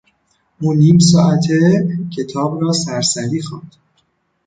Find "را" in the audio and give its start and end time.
2.61-2.71